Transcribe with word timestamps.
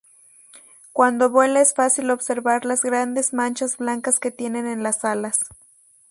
Cuando 0.93 1.29
vuela 1.29 1.61
es 1.61 1.75
fácil 1.75 2.09
observar 2.09 2.65
las 2.65 2.81
grandes 2.83 3.33
manchas 3.35 3.77
blancas 3.77 4.19
que 4.19 4.31
tiene 4.31 4.57
en 4.73 4.81
las 4.81 5.05
alas. 5.05 5.41